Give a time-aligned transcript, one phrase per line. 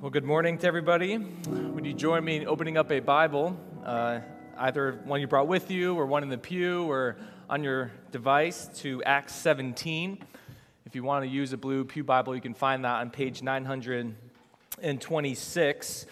[0.00, 1.18] Well, good morning to everybody.
[1.18, 3.54] Would you join me in opening up a Bible,
[3.84, 4.20] uh,
[4.56, 7.18] either one you brought with you, or one in the pew, or
[7.50, 10.24] on your device, to Acts 17?
[10.86, 13.42] If you want to use a blue Pew Bible, you can find that on page
[13.42, 16.06] 926.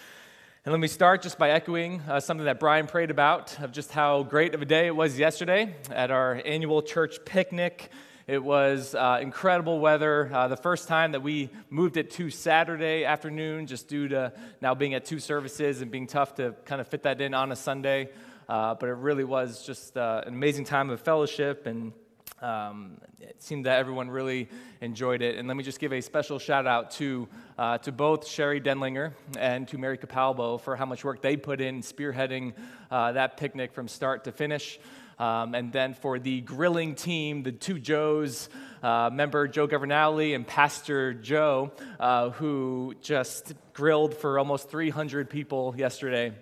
[0.67, 3.93] And let me start just by echoing uh, something that Brian prayed about of just
[3.93, 7.91] how great of a day it was yesterday at our annual church picnic.
[8.29, 10.31] It was uh, incredible weather.
[10.31, 14.75] Uh, the first time that we moved it to Saturday afternoon, just due to now
[14.75, 17.57] being at two services and being tough to kind of fit that in on a
[17.57, 18.11] Sunday.
[18.47, 21.95] Uh, but it really was just uh, an amazing time of fellowship, and
[22.43, 24.51] um, it seemed that everyone really
[24.83, 25.37] enjoyed it.
[25.37, 29.13] And let me just give a special shout out to, uh, to both Sherry Denlinger
[29.39, 32.53] and to Mary Capalbo for how much work they put in spearheading
[32.91, 34.79] uh, that picnic from start to finish.
[35.19, 38.49] Um, and then for the grilling team, the two Joes,
[38.83, 45.75] uh, member Joe Governale and Pastor Joe, uh, who just grilled for almost 300 people
[45.77, 46.33] yesterday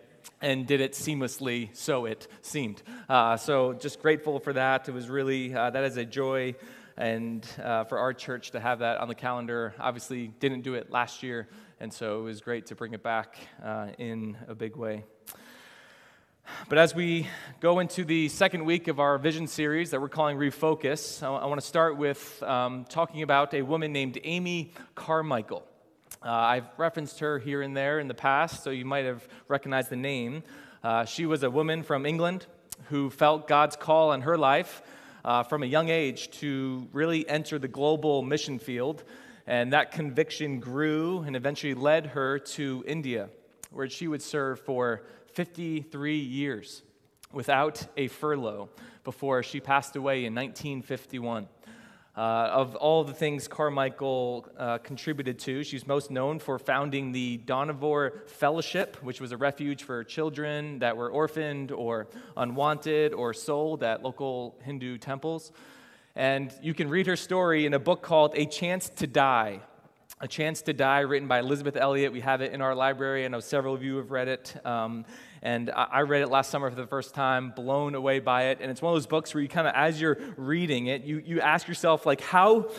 [0.42, 2.82] and did it seamlessly, so it seemed.
[3.08, 4.88] Uh, so just grateful for that.
[4.88, 6.54] It was really, uh, that is a joy.
[6.98, 10.90] And uh, for our church to have that on the calendar, obviously didn't do it
[10.90, 14.76] last year, and so it was great to bring it back uh, in a big
[14.76, 15.04] way.
[16.68, 17.28] But as we
[17.60, 21.60] go into the second week of our vision series that we're calling Refocus, I, want
[21.60, 25.64] to start with um, talking about a woman named Amy Carmichael.
[26.24, 29.90] Uh, I've referenced her here and there in the past, so you might have recognized
[29.90, 30.42] the name.
[30.82, 32.46] Uh, she was a woman from England
[32.84, 34.82] who felt God's call on her life
[35.24, 39.04] uh, from a young age to really enter the global mission field.
[39.46, 43.28] And that conviction grew and eventually led her to India,
[43.70, 45.02] where she would serve for
[45.36, 46.82] 53 years
[47.30, 48.70] without a furlough
[49.04, 51.46] before she passed away in 1951.
[52.16, 57.36] Uh, of all the things Carmichael uh, contributed to, she's most known for founding the
[57.44, 62.06] Dohnavur Fellowship, which was a refuge for children that were orphaned or
[62.38, 65.52] unwanted or sold at local Hindu temples.
[66.14, 69.60] And you can read her story in a book called A Chance to Die
[70.18, 72.10] a Chance to Die, written by Elisabeth Elliot.
[72.10, 73.26] We have it in our library.
[73.26, 74.56] I know several of you have read it.
[74.64, 75.04] Um,
[75.42, 78.58] and I read it last summer for the first time, blown away by it.
[78.60, 81.22] And it's one of those books where you kind of, as you're reading it, you,
[81.24, 82.70] you ask yourself, like, how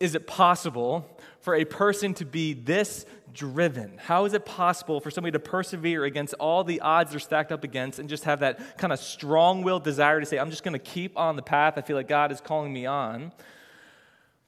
[0.00, 1.08] is it possible
[1.40, 3.98] for a person to be this driven?
[3.98, 7.64] How is it possible for somebody to persevere against all the odds they're stacked up
[7.64, 10.74] against and just have that kind of strong willed desire to say, I'm just going
[10.74, 13.32] to keep on the path I feel like God is calling me on?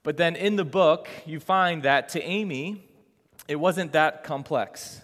[0.03, 2.85] But then in the book, you find that to Amy,
[3.49, 5.03] it wasn't that complex.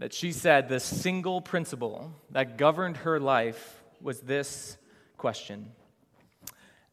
[0.00, 4.78] That she said the single principle that governed her life was this
[5.18, 5.72] question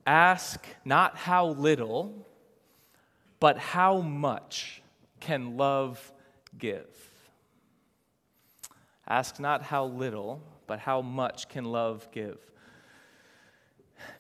[0.06, 2.28] Ask not how little,
[3.40, 4.82] but how much
[5.22, 6.12] can love
[6.58, 6.86] give?
[9.08, 12.40] Ask not how little, but how much can love give?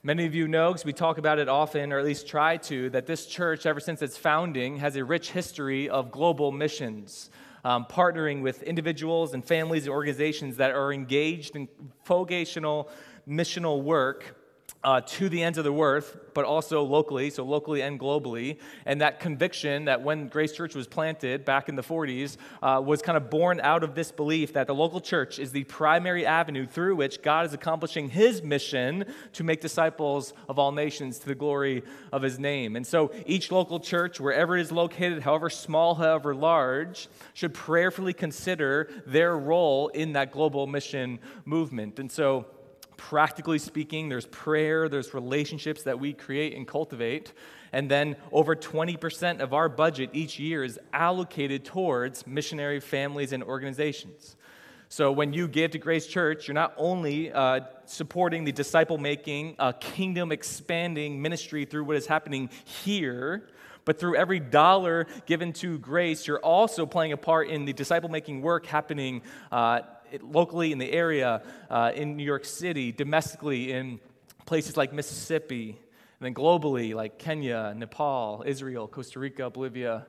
[0.01, 2.89] Many of you know, because we talk about it often, or at least try to,
[2.91, 7.29] that this church, ever since its founding, has a rich history of global missions,
[7.67, 11.67] um, partnering with individuals and families and organizations that are engaged in
[12.05, 12.89] vocational,
[13.28, 14.36] missional work
[14.83, 18.57] uh, to the ends of the earth, but also locally, so locally and globally.
[18.85, 23.01] And that conviction that when Grace Church was planted back in the 40s uh, was
[23.01, 26.67] kind of born out of this belief that the local church is the primary avenue
[26.67, 31.35] through which God is accomplishing his mission to make disciples of all nations to the
[31.35, 32.75] glory of his name.
[32.75, 38.13] And so each local church, wherever it is located, however small, however large, should prayerfully
[38.13, 41.99] consider their role in that global mission movement.
[41.99, 42.45] And so,
[42.97, 47.31] practically speaking, there's prayer, there's relationships that we create and cultivate.
[47.71, 53.43] And then over 20% of our budget each year is allocated towards missionary families and
[53.43, 54.35] organizations.
[54.89, 59.55] So when you give to Grace Church, you're not only uh, supporting the disciple making,
[59.59, 63.49] uh, kingdom expanding ministry through what is happening here,
[63.83, 68.09] but through every dollar given to Grace, you're also playing a part in the disciple
[68.09, 69.21] making work happening
[69.51, 69.81] uh,
[70.21, 74.00] locally in the area, uh, in New York City, domestically in
[74.45, 75.69] places like Mississippi,
[76.19, 80.07] and then globally like Kenya, Nepal, Israel, Costa Rica, Bolivia,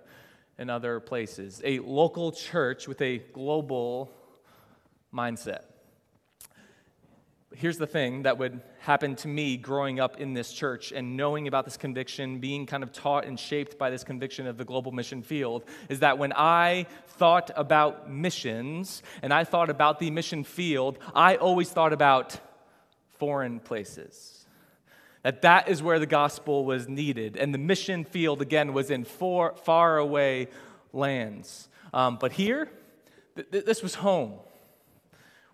[0.57, 1.61] and other places.
[1.65, 4.11] A local church with a global
[5.13, 5.63] mindset.
[7.61, 11.49] Here's the thing that would happen to me growing up in this church and knowing
[11.49, 14.93] about this conviction, being kind of taught and shaped by this conviction of the global
[14.93, 20.45] mission field, is that when I thought about missions and I thought about the mission
[20.45, 22.39] field, I always thought about
[23.19, 24.47] foreign places.
[25.25, 27.37] That that is where the gospel was needed.
[27.37, 30.47] And the mission field, again, was in far, far away
[30.93, 31.69] lands.
[31.93, 32.69] Um, but here,
[33.35, 34.35] th- th- this was home.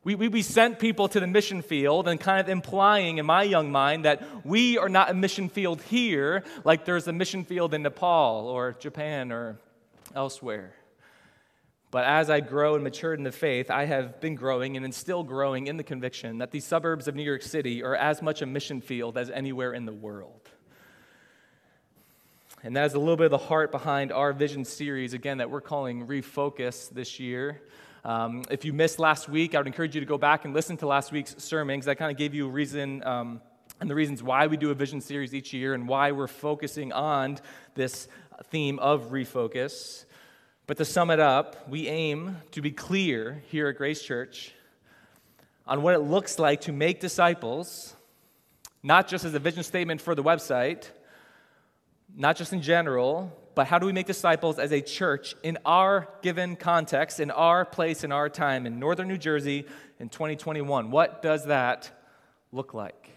[0.04, 3.42] We, we, we sent people to the mission field and kind of implying in my
[3.42, 7.72] young mind that we are not a mission field here like there's a mission field
[7.72, 9.58] in Nepal or Japan or
[10.14, 10.74] elsewhere.
[11.90, 15.22] But as I grow and matured in the faith, I have been growing and still
[15.22, 18.46] growing in the conviction that these suburbs of New York City are as much a
[18.46, 20.50] mission field as anywhere in the world.
[22.62, 25.50] And that is a little bit of the heart behind our vision series, again, that
[25.50, 27.62] we're calling Refocus this year.
[28.04, 30.76] Um, if you missed last week, I would encourage you to go back and listen
[30.78, 33.40] to last week's sermon because I kind of gave you a reason um,
[33.80, 36.92] and the reasons why we do a vision series each year and why we're focusing
[36.92, 37.38] on
[37.74, 38.06] this
[38.50, 40.04] theme of refocus.
[40.66, 44.52] But to sum it up, we aim to be clear here at Grace Church
[45.66, 47.96] on what it looks like to make disciples,
[48.82, 50.90] not just as a vision statement for the website,
[52.14, 56.08] not just in general, but how do we make disciples as a church in our
[56.22, 59.66] given context, in our place, in our time, in northern New Jersey
[60.00, 60.90] in 2021?
[60.90, 61.90] What does that
[62.52, 63.10] look like?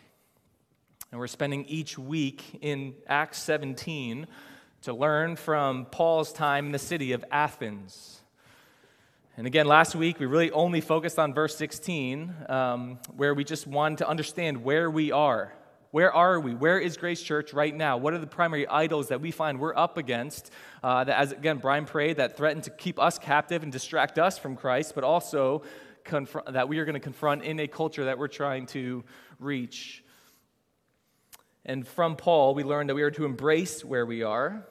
[1.11, 4.27] And we're spending each week in Acts 17
[4.83, 8.21] to learn from Paul's time in the city of Athens.
[9.37, 13.67] And again, last week we really only focused on verse 16, um, where we just
[13.67, 15.53] wanted to understand where we are
[15.91, 16.53] where are we?
[16.53, 17.97] Where is Grace Church right now?
[17.97, 20.51] What are the primary idols that we find we're up against?
[20.83, 24.37] Uh, that, as again, Brian prayed, that threaten to keep us captive and distract us
[24.37, 25.63] from Christ, but also
[26.03, 29.03] confront, that we are going to confront in a culture that we're trying to
[29.39, 30.03] reach.
[31.65, 34.65] And from Paul, we learned that we are to embrace where we are,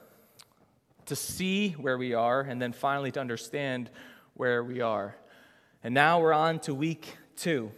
[1.05, 3.89] to see where we are, and then finally to understand
[4.33, 5.15] where we are.
[5.83, 7.71] And now we're on to week two.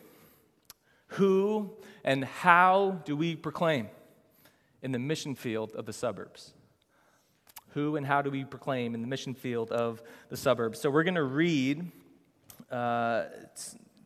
[1.14, 1.72] Who
[2.04, 3.90] and how do we proclaim
[4.82, 6.54] in the mission field of the suburbs?
[7.74, 10.80] Who and how do we proclaim in the mission field of the suburbs?
[10.80, 11.92] So we're going to read
[12.72, 13.26] uh,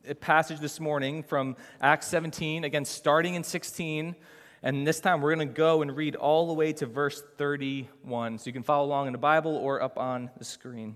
[0.08, 4.16] a passage this morning from Acts 17, again, starting in 16.
[4.64, 8.38] And this time we're going to go and read all the way to verse 31.
[8.38, 10.96] So you can follow along in the Bible or up on the screen.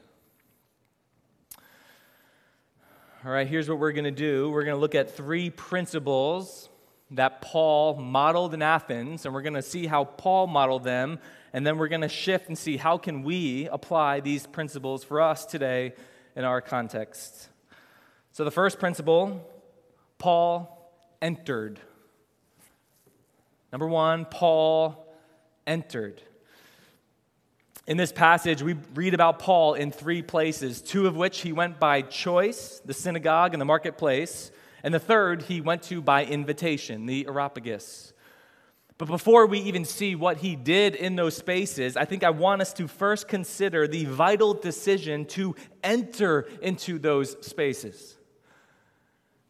[3.23, 4.49] All right, here's what we're going to do.
[4.49, 6.69] We're going to look at three principles
[7.11, 11.19] that Paul modeled in Athens, and we're going to see how Paul modeled them,
[11.53, 15.21] and then we're going to shift and see how can we apply these principles for
[15.21, 15.93] us today
[16.35, 17.49] in our context.
[18.31, 19.47] So the first principle,
[20.17, 21.79] Paul entered.
[23.71, 25.05] Number 1, Paul
[25.67, 26.23] entered.
[27.87, 31.79] In this passage, we read about Paul in three places, two of which he went
[31.79, 34.51] by choice, the synagogue and the marketplace,
[34.83, 38.13] and the third he went to by invitation, the Areopagus.
[38.99, 42.61] But before we even see what he did in those spaces, I think I want
[42.61, 48.15] us to first consider the vital decision to enter into those spaces.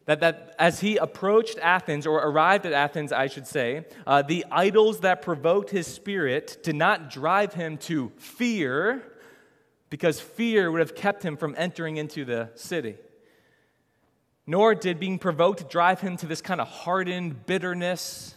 [0.06, 4.44] That, that as he approached Athens, or arrived at Athens, I should say, uh, the
[4.50, 9.02] idols that provoked his spirit did not drive him to fear,
[9.90, 12.96] because fear would have kept him from entering into the city.
[14.46, 18.34] Nor did being provoked drive him to this kind of hardened bitterness,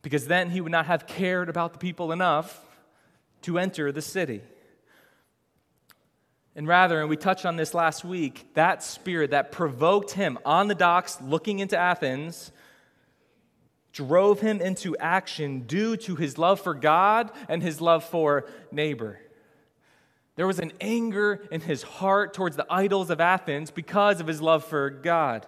[0.00, 2.64] because then he would not have cared about the people enough
[3.42, 4.40] to enter the city.
[6.54, 10.68] And rather, and we touched on this last week, that spirit that provoked him on
[10.68, 12.52] the docks looking into Athens
[13.92, 19.20] drove him into action due to his love for God and his love for neighbor.
[20.34, 24.40] There was an anger in his heart towards the idols of Athens because of his
[24.40, 25.46] love for God.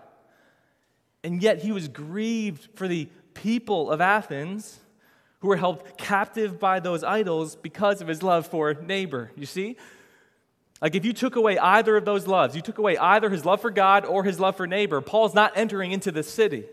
[1.23, 4.79] And yet he was grieved for the people of Athens
[5.41, 9.31] who were held captive by those idols because of his love for neighbor.
[9.37, 9.77] You see?
[10.81, 13.61] Like, if you took away either of those loves, you took away either his love
[13.61, 16.65] for God or his love for neighbor, Paul's not entering into the city.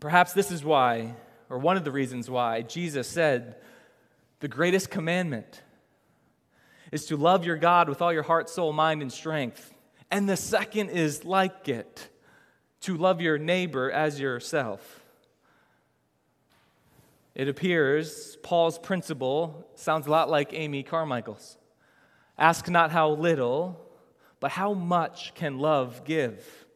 [0.00, 1.14] Perhaps this is why,
[1.48, 3.56] or one of the reasons why, Jesus said,
[4.40, 5.62] The greatest commandment
[6.92, 9.72] is to love your God with all your heart, soul, mind, and strength.
[10.10, 12.08] And the second is like it
[12.82, 15.02] to love your neighbor as yourself.
[17.34, 21.58] It appears Paul's principle sounds a lot like Amy Carmichael's.
[22.38, 23.80] Ask not how little,
[24.40, 26.66] but how much can love give?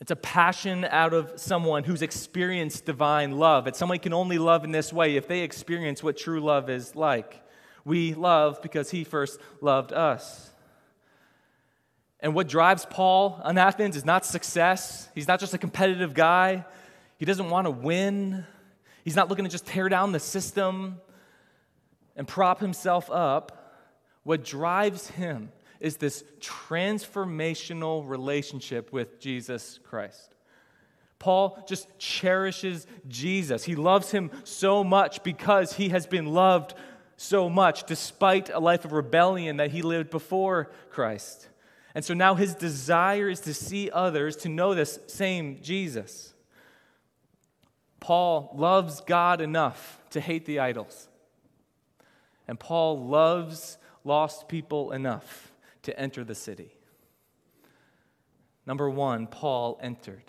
[0.00, 3.66] It's a passion out of someone who's experienced divine love.
[3.66, 6.96] It's someone can only love in this way if they experience what true love is
[6.96, 7.40] like.
[7.84, 10.50] We love because he first loved us.
[12.20, 15.08] And what drives Paul on Athens is not success.
[15.14, 16.64] He's not just a competitive guy.
[17.18, 18.46] He doesn't want to win.
[19.04, 21.00] He's not looking to just tear down the system
[22.16, 23.63] and prop himself up.
[24.24, 30.34] What drives him is this transformational relationship with Jesus Christ.
[31.18, 33.64] Paul just cherishes Jesus.
[33.64, 36.74] He loves him so much because he has been loved
[37.16, 41.48] so much despite a life of rebellion that he lived before Christ.
[41.94, 46.34] And so now his desire is to see others to know this same Jesus.
[48.00, 51.08] Paul loves God enough to hate the idols.
[52.46, 56.76] And Paul loves lost people enough to enter the city.
[58.66, 60.22] Number one, Paul entered.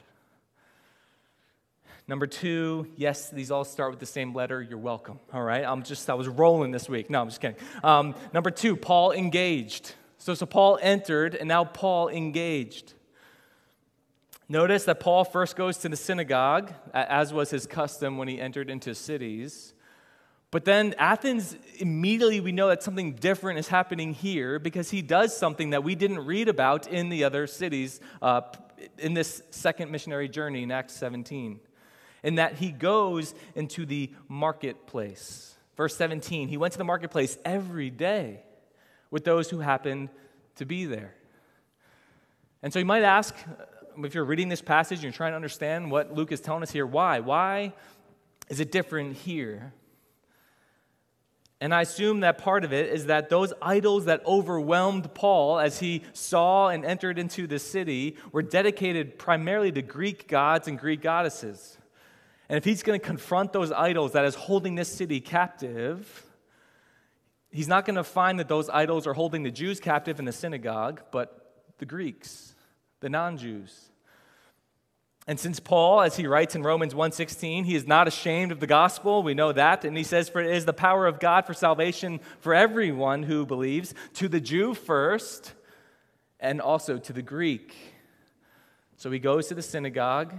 [2.08, 4.62] Number two, yes, these all start with the same letter.
[4.62, 5.20] You're welcome.
[5.34, 7.10] All right, I'm just I was rolling this week.
[7.10, 7.58] No, I'm just kidding.
[7.84, 9.96] Um, number two, Paul engaged.
[10.18, 12.94] So, so Paul entered, and now Paul engaged.
[14.48, 18.70] Notice that Paul first goes to the synagogue, as was his custom when he entered
[18.70, 19.74] into cities.
[20.56, 25.36] But then Athens, immediately we know that something different is happening here because he does
[25.36, 28.40] something that we didn't read about in the other cities uh,
[28.98, 31.60] in this second missionary journey in Acts 17.
[32.24, 35.58] In that he goes into the marketplace.
[35.76, 38.42] Verse 17, he went to the marketplace every day
[39.12, 40.08] with those who happened
[40.56, 41.16] to be there.
[42.64, 43.36] And so you might ask,
[43.98, 46.72] if you're reading this passage and you're trying to understand what Luke is telling us
[46.72, 47.20] here, why?
[47.20, 47.74] Why
[48.48, 49.74] is it different here?
[51.66, 55.80] And I assume that part of it is that those idols that overwhelmed Paul as
[55.80, 61.02] he saw and entered into the city were dedicated primarily to Greek gods and Greek
[61.02, 61.80] goddesses.
[62.50, 66.28] And if he's going to confront those idols that is holding this city captive,
[67.50, 70.32] he's not going to find that those idols are holding the Jews captive in the
[70.32, 72.54] synagogue, but the Greeks,
[73.00, 73.90] the non Jews.
[75.28, 78.68] And since Paul, as he writes in Romans 1:16, he is not ashamed of the
[78.68, 81.54] gospel, we know that, and he says for it is the power of God for
[81.54, 85.54] salvation for everyone who believes, to the Jew first
[86.40, 87.76] and also to the Greek.
[88.98, 90.34] So he goes to the synagogue,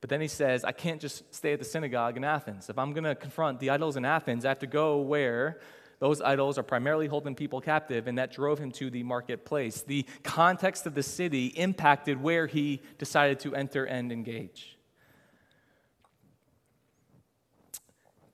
[0.00, 2.70] but then he says, I can't just stay at the synagogue in Athens.
[2.70, 5.58] If I'm going to confront the idols in Athens, I have to go where
[6.00, 9.82] those idols are primarily holding people captive, and that drove him to the marketplace.
[9.82, 14.76] The context of the city impacted where he decided to enter and engage.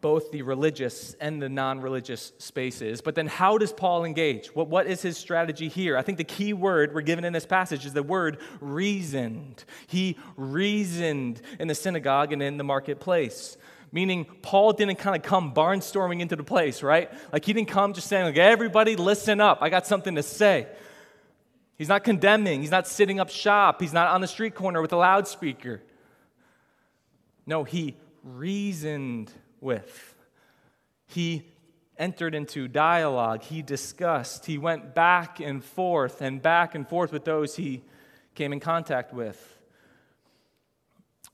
[0.03, 3.01] Both the religious and the non religious spaces.
[3.01, 4.49] But then, how does Paul engage?
[4.49, 5.97] What, what is his strategy here?
[5.97, 9.65] I think the key word we're given in this passage is the word reasoned.
[9.87, 13.57] He reasoned in the synagogue and in the marketplace
[13.95, 17.13] Meaning, Paul didn't kind of come barnstorming into the place, right?
[17.33, 19.59] Like, he didn't come just saying, like, everybody listen up.
[19.61, 20.67] I got something to say.
[21.79, 22.61] He's not condemning.
[22.61, 23.81] He's not sitting up shop.
[23.81, 25.81] He's not on the street corner with a loudspeaker.
[27.47, 30.17] No, he reasoned with.
[31.07, 31.45] He
[31.97, 33.45] entered into dialogue.
[33.45, 34.45] He discussed.
[34.47, 37.85] He went back and forth and back and forth with those he
[38.35, 39.57] came in contact with.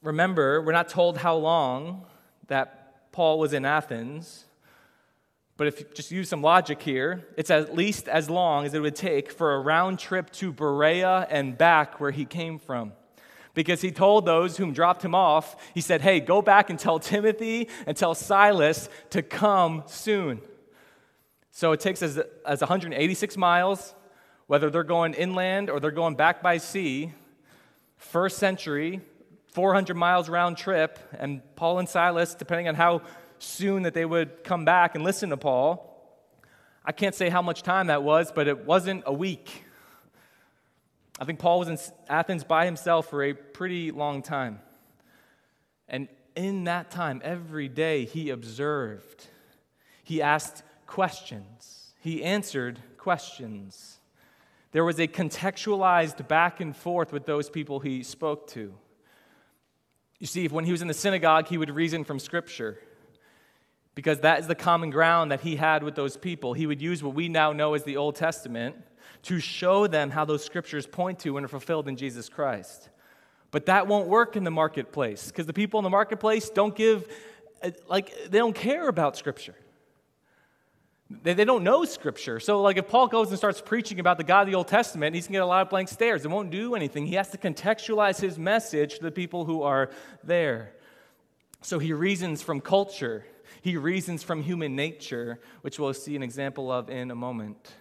[0.03, 2.05] Remember, we're not told how long
[2.51, 4.45] that Paul was in Athens,
[5.57, 8.81] but if you just use some logic here, it's at least as long as it
[8.81, 12.93] would take for a round trip to Berea and back where he came from.
[13.53, 16.99] Because he told those whom dropped him off, he said, Hey, go back and tell
[16.99, 20.41] Timothy and tell Silas to come soon.
[21.51, 23.95] So it takes as, as 186 miles,
[24.47, 27.13] whether they're going inland or they're going back by sea,
[27.97, 29.03] first century,
[29.53, 33.03] 400 miles round trip, and Paul and Silas, depending on how
[33.39, 35.87] soon that they would come back and listen to Paul,
[36.85, 39.65] I can't say how much time that was, but it wasn't a week.
[41.19, 41.79] I think Paul was in
[42.09, 44.61] Athens by himself for a pretty long time.
[45.89, 49.27] And in that time, every day, he observed.
[50.05, 51.93] He asked questions.
[52.01, 53.99] He answered questions.
[54.73, 58.73] There was a contextualized back and forth with those people he spoke to.
[60.21, 62.79] You see, when he was in the synagogue, he would reason from Scripture
[63.95, 66.53] because that is the common ground that he had with those people.
[66.53, 68.77] He would use what we now know as the Old Testament
[69.23, 72.91] to show them how those Scriptures point to and are fulfilled in Jesus Christ.
[73.51, 77.09] But that won't work in the marketplace because the people in the marketplace don't give,
[77.63, 79.57] uh, like, they don't care about Scripture.
[81.11, 82.39] They, they don't know Scripture.
[82.39, 85.15] So, like, if Paul goes and starts preaching about the God of the Old Testament,
[85.15, 86.25] he's going to get a lot of blank stares.
[86.25, 87.07] It won't do anything.
[87.07, 89.91] He has to contextualize his message to the people who are
[90.23, 90.73] there.
[91.63, 93.25] So, he reasons from culture,
[93.61, 97.75] he reasons from human nature, which we'll see an example of in a moment.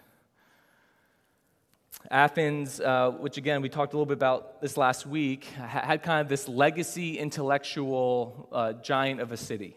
[2.10, 6.20] Athens, uh, which again we talked a little bit about this last week, had kind
[6.20, 9.76] of this legacy intellectual uh, giant of a city.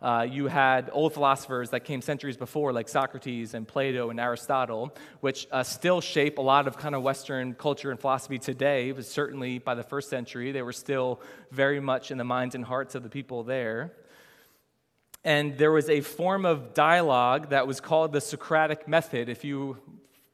[0.00, 4.94] Uh, you had old philosophers that came centuries before, like Socrates and Plato and Aristotle,
[5.20, 8.92] which uh, still shape a lot of kind of Western culture and philosophy today.
[8.92, 12.64] But certainly by the first century, they were still very much in the minds and
[12.64, 13.92] hearts of the people there.
[15.24, 19.28] And there was a form of dialogue that was called the Socratic method.
[19.28, 19.78] If you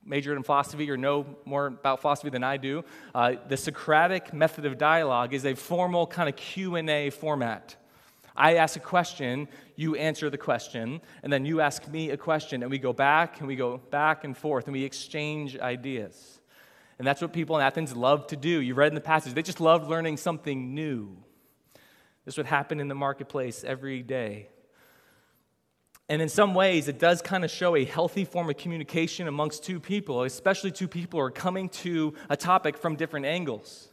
[0.04, 4.66] majored in philosophy or know more about philosophy than I do, uh, the Socratic method
[4.66, 7.76] of dialogue is a formal kind of Q&A format.
[8.36, 12.62] I ask a question, you answer the question, and then you ask me a question,
[12.62, 16.40] and we go back and we go back and forth and we exchange ideas.
[16.98, 18.60] And that's what people in Athens love to do.
[18.60, 21.16] You read in the passage, they just loved learning something new.
[22.24, 24.48] This would happen in the marketplace every day.
[26.08, 29.64] And in some ways, it does kind of show a healthy form of communication amongst
[29.64, 33.88] two people, especially two people who are coming to a topic from different angles.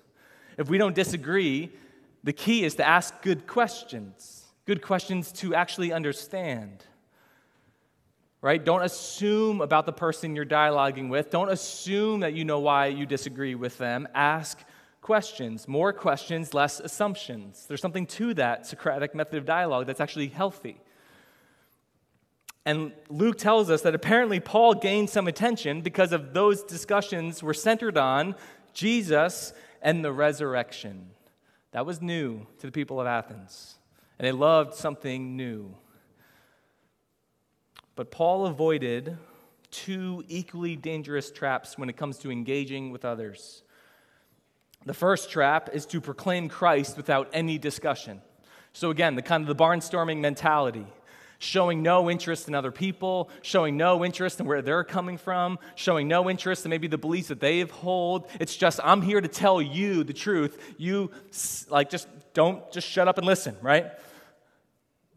[0.58, 1.72] If we don't disagree,
[2.24, 6.86] the key is to ask good questions, good questions to actually understand.
[8.42, 8.64] Right?
[8.64, 11.30] Don't assume about the person you're dialoguing with.
[11.30, 14.08] Don't assume that you know why you disagree with them.
[14.16, 14.60] Ask
[15.02, 15.68] questions.
[15.68, 17.66] More questions, less assumptions.
[17.68, 20.80] There's something to that Socratic method of dialogue that's actually healthy.
[22.66, 27.54] And Luke tells us that apparently Paul gained some attention because of those discussions were
[27.54, 28.36] centered on
[28.74, 31.10] Jesus and the resurrection.
[31.72, 33.76] That was new to the people of Athens,
[34.18, 35.76] and they loved something new.
[37.96, 39.18] But Paul avoided
[39.72, 43.64] two equally dangerous traps when it comes to engaging with others.
[44.86, 48.22] The first trap is to proclaim Christ without any discussion.
[48.74, 50.88] So, again, the kind of the barnstorming mentality
[51.40, 56.08] showing no interest in other people, showing no interest in where they're coming from, showing
[56.08, 58.28] no interest in maybe the beliefs that they hold.
[58.40, 60.76] It's just, I'm here to tell you the truth.
[60.78, 61.12] You,
[61.70, 63.88] like, just don't, just shut up and listen, right?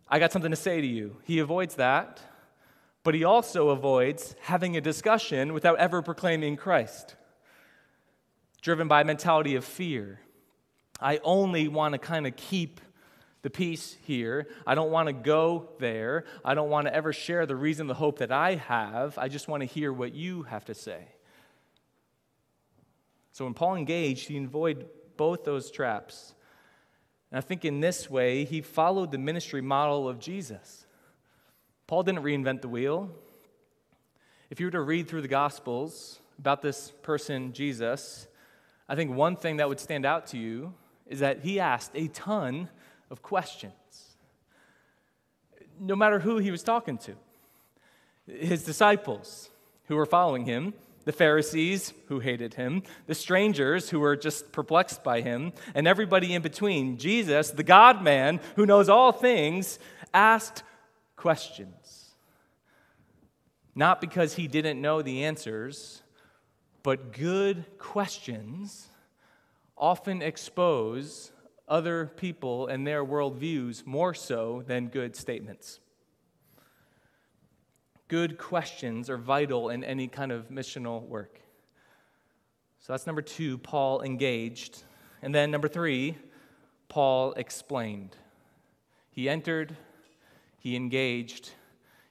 [0.09, 1.17] I got something to say to you.
[1.25, 2.21] He avoids that,
[3.03, 7.17] but he also avoids having a discussion without ever proclaiming Christ,
[8.61, 10.21] driven by a mentality of fear.
[11.01, 12.81] I only want to kind of keep
[13.43, 14.47] the peace here.
[14.67, 16.25] I don't want to go there.
[16.45, 19.19] I don't want to ever share the reason, the hope that I have.
[19.19, 21.09] I just want to hear what you have to say.
[23.33, 26.35] So when Paul engaged, he avoided both those traps.
[27.31, 30.87] And I think in this way, he followed the ministry model of Jesus.
[31.87, 33.11] Paul didn't reinvent the wheel.
[34.51, 38.29] If you were to read through the Gospels about this person, Jesus,
[38.89, 40.75] I think one thing that would stand out to you
[41.07, 42.69] is that he asked a ton
[43.13, 43.73] of questions.
[45.79, 47.15] no matter who he was talking to
[48.27, 49.51] his disciples
[49.87, 55.03] who were following him, the Pharisees who hated him, the strangers who were just perplexed
[55.03, 56.99] by him, and everybody in between.
[56.99, 59.79] Jesus, the God man who knows all things,
[60.15, 60.63] asked
[61.17, 62.15] questions.
[63.75, 66.03] Not because he didn't know the answers,
[66.83, 68.89] but good questions
[69.77, 71.33] often expose
[71.69, 75.81] other people and their worldviews more so than good statements.
[78.09, 81.41] Good questions are vital in any kind of missional work.
[82.81, 84.83] So that's number two, Paul engaged.
[85.23, 86.17] And then number three,
[86.89, 88.17] Paul explained.
[89.11, 89.77] He entered,
[90.59, 91.51] he engaged,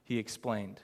[0.03, 0.81] he explained.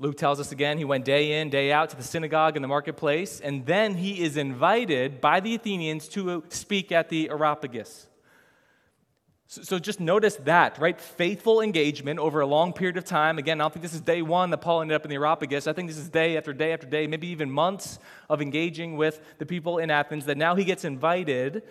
[0.00, 2.68] Luke tells us again, he went day in, day out to the synagogue and the
[2.68, 8.08] marketplace, and then he is invited by the Athenians to speak at the Areopagus.
[9.46, 10.98] So, so, just notice that, right?
[10.98, 13.36] Faithful engagement over a long period of time.
[13.36, 15.66] Again, I don't think this is day one that Paul ended up in the Areopagus.
[15.66, 17.98] I think this is day after day after day, maybe even months
[18.30, 21.62] of engaging with the people in Athens, that now he gets invited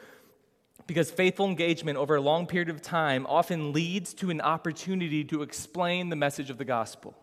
[0.86, 5.42] because faithful engagement over a long period of time often leads to an opportunity to
[5.42, 7.16] explain the message of the gospel.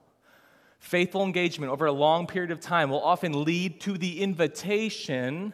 [0.78, 5.52] Faithful engagement over a long period of time will often lead to the invitation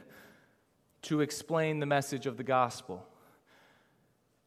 [1.02, 3.06] to explain the message of the gospel.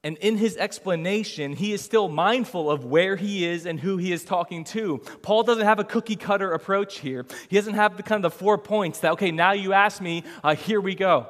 [0.04, 4.14] And in his explanation, he is still mindful of where he is and who he
[4.14, 5.00] is talking to.
[5.24, 7.26] Paul doesn't have a cookie cutter approach here.
[7.50, 10.24] He doesn't have the kind of the four points that, okay, now you ask me,
[10.44, 11.28] uh, here we go.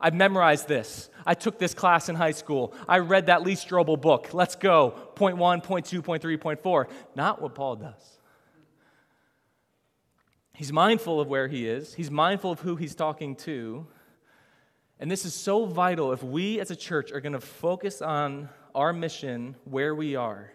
[0.00, 1.10] I've memorized this.
[1.24, 2.74] I took this class in high school.
[2.88, 4.34] I read that Lee Strobel book.
[4.34, 4.90] Let's go.
[4.90, 6.88] Point one, point two, point three, point four.
[7.14, 8.17] Not what Paul does.
[10.58, 13.86] He's mindful of where he is, he's mindful of who he's talking to.
[14.98, 18.48] And this is so vital if we as a church are going to focus on
[18.74, 20.52] our mission where we are,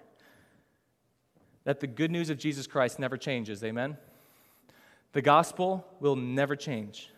[1.63, 3.63] that the good news of Jesus Christ never changes.
[3.63, 3.95] Amen?
[5.13, 7.09] The gospel will never change.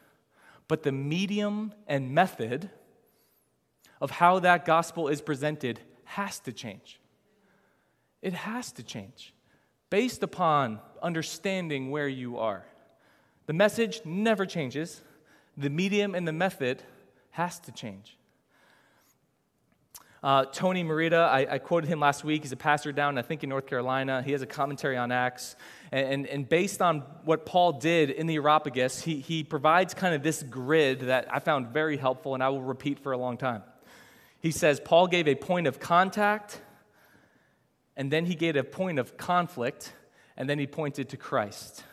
[0.67, 2.69] But the medium and method
[3.99, 6.99] of how that gospel is presented has to change.
[8.21, 9.33] It has to change
[9.89, 12.63] based upon understanding where you are.
[13.45, 15.01] The message never changes,
[15.55, 16.81] the medium and the method
[17.31, 18.17] has to change.
[20.23, 22.41] Uh, Tony Merida, I, I, quoted him last week.
[22.41, 24.23] He's a pastor down, I think, in North Carolina.
[24.23, 25.55] He has a commentary on Acts.
[25.91, 30.15] And, and, and based on what Paul did in the Areopagus, he, he provides kind
[30.15, 33.38] of this grid that I found very helpful and I will repeat for a long
[33.38, 33.62] time.
[34.39, 36.60] He says Paul gave a point of contact,
[37.95, 39.93] and then he gave a point of conflict,
[40.36, 41.84] and then he pointed to Christ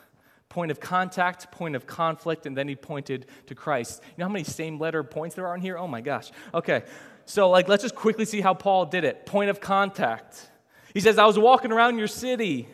[0.53, 4.03] point of contact, point of conflict, and then he pointed to Christ.
[4.05, 5.79] You know how many same letter points there are in here?
[5.79, 6.31] Oh my gosh.
[6.53, 6.83] Okay.
[7.25, 9.25] So, like, let's just quickly see how Paul did it.
[9.25, 10.47] Point of contact.
[10.93, 12.67] He says, I was walking around your city,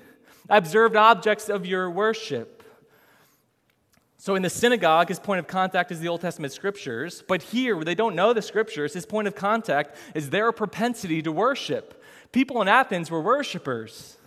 [0.49, 2.63] I observed objects of your worship.
[4.17, 7.23] So, in the synagogue, his point of contact is the Old Testament scriptures.
[7.29, 11.21] But here, where they don't know the scriptures, his point of contact is their propensity
[11.21, 12.03] to worship.
[12.33, 14.17] People in Athens were worshipers,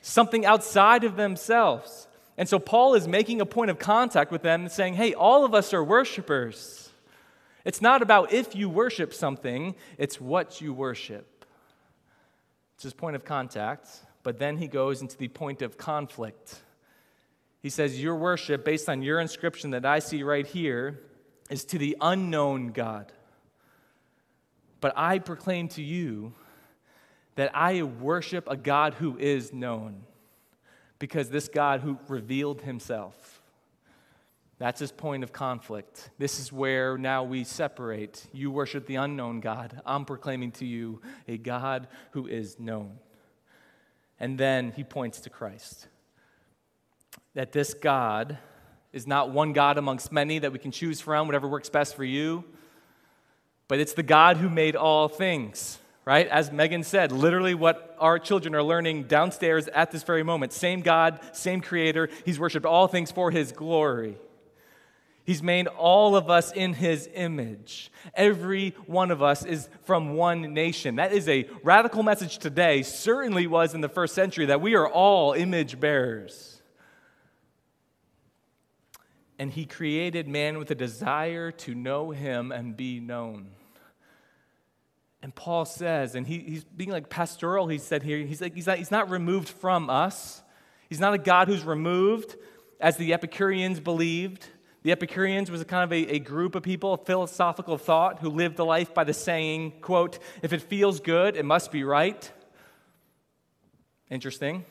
[0.00, 2.07] something outside of themselves.
[2.38, 5.54] And so Paul is making a point of contact with them saying, hey, all of
[5.54, 6.88] us are worshipers.
[7.64, 11.44] It's not about if you worship something, it's what you worship.
[12.76, 13.88] It's his point of contact,
[14.22, 16.62] but then he goes into the point of conflict.
[17.60, 21.00] He says, Your worship, based on your inscription that I see right here,
[21.50, 23.12] is to the unknown God.
[24.80, 26.34] But I proclaim to you
[27.34, 30.04] that I worship a God who is known
[30.98, 33.40] because this God who revealed himself,
[34.58, 36.10] that's his point of conflict.
[36.18, 38.26] This is where now we separate.
[38.32, 39.80] You worship the unknown God.
[39.86, 42.98] I'm proclaiming to you a God who is known.
[44.18, 45.86] And then he points to Christ.
[47.34, 48.38] That this God
[48.92, 52.04] is not one God amongst many that we can choose from, whatever works best for
[52.04, 52.44] you,
[53.68, 56.26] but it's the God who made all things right?
[56.28, 60.54] As Megan said, literally what our children are learning downstairs at this very moment.
[60.54, 62.08] Same God, same Creator.
[62.24, 64.16] He's worshiped all things for His glory.
[65.26, 67.92] He's made all of us in His image.
[68.14, 70.96] Every one of us is from one nation.
[70.96, 74.88] That is a radical message today, certainly was in the first century, that we are
[74.88, 76.62] all image bearers.
[79.38, 83.48] And He created man with a desire to know Him and be known.
[85.22, 88.66] And Paul says, and he, he's being like pastoral, he said here, he's like, he's
[88.66, 90.42] not, he's not removed from us.
[90.88, 92.36] He's not a God who's removed,
[92.80, 94.46] as the Epicureans believed.
[94.82, 98.30] The Epicureans was a kind of a, a group of people, of philosophical thought, who
[98.30, 102.30] lived the life by the saying, quote, if it feels good, it must be right.
[104.08, 104.64] Interesting.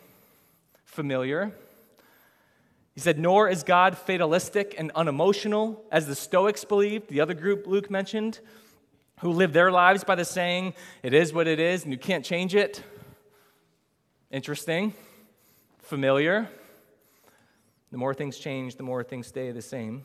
[0.85, 1.51] Familiar.
[2.95, 7.67] He said, Nor is God fatalistic and unemotional, as the Stoics believed, the other group
[7.67, 8.39] Luke mentioned,
[9.19, 12.23] who live their lives by the saying, It is what it is, and you can't
[12.23, 12.83] change it.
[14.31, 14.93] Interesting.
[15.79, 16.49] Familiar.
[17.91, 20.03] The more things change, the more things stay the same.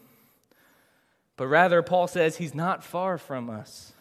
[1.36, 3.92] But rather, Paul says he's not far from us,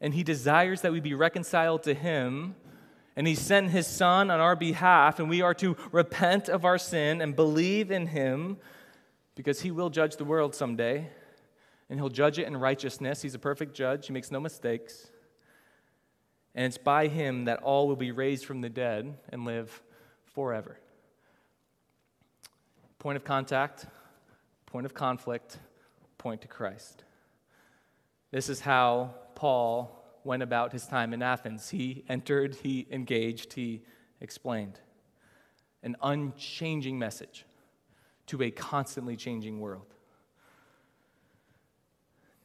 [0.00, 2.54] and he desires that we be reconciled to him.
[3.18, 6.76] And he sent his son on our behalf, and we are to repent of our
[6.76, 8.58] sin and believe in him
[9.34, 11.08] because he will judge the world someday,
[11.88, 13.22] and he'll judge it in righteousness.
[13.22, 15.10] He's a perfect judge, he makes no mistakes.
[16.54, 19.82] And it's by him that all will be raised from the dead and live
[20.24, 20.78] forever.
[22.98, 23.86] Point of contact,
[24.64, 25.58] point of conflict,
[26.16, 27.04] point to Christ.
[28.30, 31.70] This is how Paul went about his time in Athens.
[31.70, 33.82] He entered, he engaged, he
[34.20, 34.80] explained.
[35.82, 37.44] An unchanging message
[38.26, 39.94] to a constantly changing world.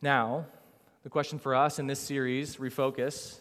[0.04, 0.48] Now,
[1.04, 3.40] the question for us in this series, Refocus,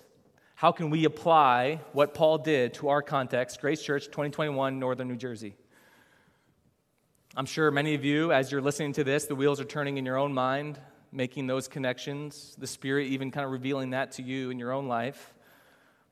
[0.56, 5.16] how can we apply what Paul did to our context, Grace Church 2021, Northern New
[5.16, 5.54] Jersey?
[7.34, 10.04] I'm sure many of you, as you're listening to this, the wheels are turning in
[10.04, 10.78] your own mind,
[11.10, 14.86] making those connections, the Spirit even kind of revealing that to you in your own
[14.86, 15.32] life.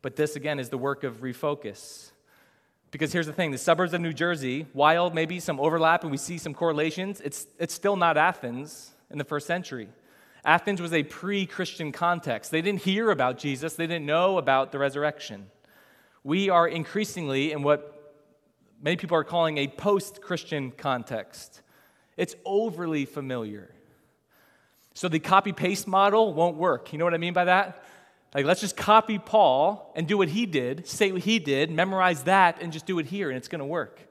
[0.00, 2.10] But this, again, is the work of refocus.
[2.90, 6.16] Because here's the thing the suburbs of New Jersey, while maybe some overlap and we
[6.16, 9.88] see some correlations, it's, it's still not Athens in the first century.
[10.44, 12.50] Athens was a pre Christian context.
[12.50, 15.50] They didn't hear about Jesus, they didn't know about the resurrection.
[16.24, 18.16] We are increasingly in what
[18.82, 21.62] many people are calling a post Christian context.
[22.16, 23.70] It's overly familiar.
[24.94, 26.92] So the copy paste model won't work.
[26.92, 27.84] You know what I mean by that?
[28.34, 32.24] Like, let's just copy Paul and do what he did, say what he did, memorize
[32.24, 34.07] that, and just do it here, and it's going to work.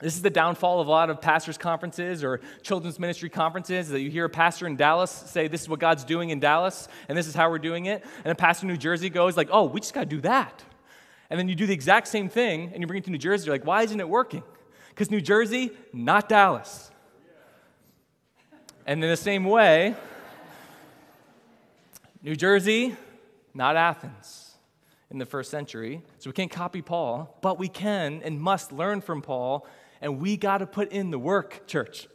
[0.00, 4.00] This is the downfall of a lot of pastors' conferences or children's ministry conferences that
[4.00, 7.16] you hear a pastor in Dallas say, This is what God's doing in Dallas, and
[7.16, 8.04] this is how we're doing it.
[8.24, 10.64] And a pastor in New Jersey goes, like, Oh, we just got to do that.
[11.30, 13.46] And then you do the exact same thing and you bring it to New Jersey.
[13.46, 14.42] You're like, why isn't it working?
[14.88, 16.90] Because New Jersey, not Dallas.
[18.84, 19.94] And in the same way,
[22.22, 22.96] New Jersey,
[23.54, 24.56] not Athens
[25.10, 26.02] in the first century.
[26.18, 29.66] So we can't copy Paul, but we can and must learn from Paul.
[30.00, 32.08] And we got to put in the work, church.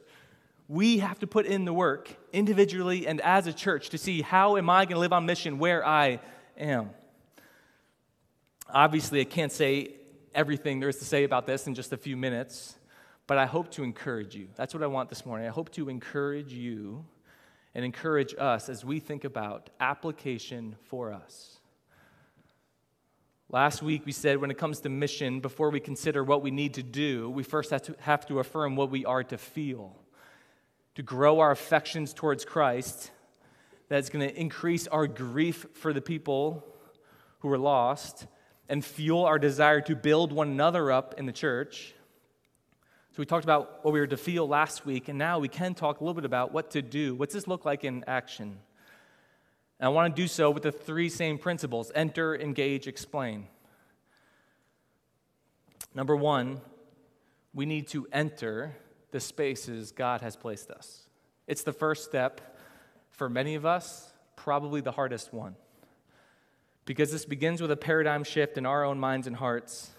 [0.67, 4.57] We have to put in the work individually and as a church to see how
[4.57, 6.19] am I going to live on mission where I
[6.57, 6.89] am.
[8.67, 9.95] Obviously, I can't say
[10.33, 12.75] everything there is to say about this in just a few minutes,
[13.27, 14.47] but I hope to encourage you.
[14.55, 15.47] That's what I want this morning.
[15.47, 17.05] I hope to encourage you
[17.75, 21.59] and encourage us as we think about application for us.
[23.51, 26.73] Last week, we said when it comes to mission, before we consider what we need
[26.75, 29.95] to do, we first have to, have to affirm what we are to feel,
[30.95, 33.11] to grow our affections towards Christ.
[33.87, 36.65] That's going to increase our grief for the people
[37.39, 38.25] who are lost
[38.67, 41.93] and fuel our desire to build one another up in the church.
[43.11, 45.75] So, we talked about what we were to feel last week, and now we can
[45.75, 47.13] talk a little bit about what to do.
[47.13, 48.57] What's this look like in action?
[49.79, 53.47] And I want to do so with the three same principles enter, engage, explain.
[55.93, 56.61] Number one,
[57.53, 58.75] we need to enter
[59.11, 61.07] the spaces God has placed us.
[61.47, 62.57] It's the first step
[63.11, 65.55] for many of us, probably the hardest one
[66.85, 69.89] because this begins with a paradigm shift in our own minds and hearts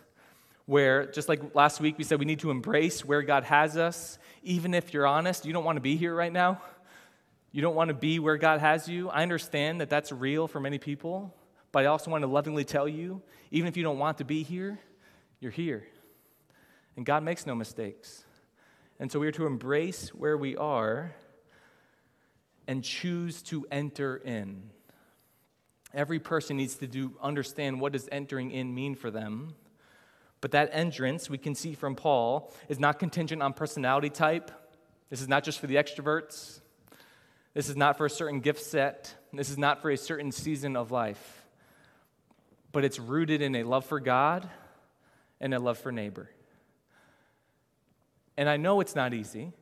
[0.67, 4.19] where just like last week we said we need to embrace where God has us
[4.43, 6.61] even if you're honest you don't want to be here right now
[7.57, 10.61] you don't want to be where God has you I understand that that's real for
[10.61, 11.35] many people
[11.73, 14.43] but I also want to lovingly tell you even if you don't want to be
[14.43, 14.79] here
[15.41, 15.87] you're here
[16.97, 18.25] and God makes no mistakes
[19.01, 21.15] and so we are to embrace where we are
[22.69, 24.71] and choose to enter in
[25.97, 29.55] Every person needs to do, understand what does entering in mean for them.
[30.43, 34.51] But that entrance, we can see from Paul, is not contingent on personality type.
[35.09, 36.61] This is not just for the extroverts.
[37.57, 39.15] This is not for a certain gift set.
[39.33, 41.47] This is not for a certain season of life.
[42.71, 44.47] But it's rooted in a love for God
[45.41, 46.29] and a love for neighbor.
[48.37, 49.55] And I know it's not easy.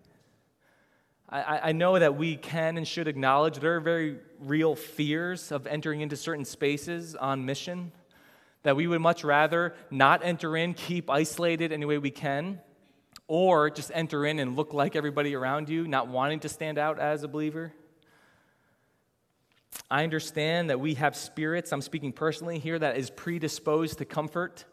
[1.30, 5.68] I, I know that we can and should acknowledge there are very real fears of
[5.68, 7.92] entering into certain spaces on mission,
[8.64, 12.58] that we would much rather not enter in, keep isolated any way we can,
[13.28, 16.98] or just enter in and look like everybody around you, not wanting to stand out
[16.98, 17.72] as a believer.
[19.90, 24.64] I understand that we have spirits, I'm speaking personally here, that is predisposed to comfort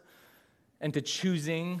[0.80, 1.80] and to choosing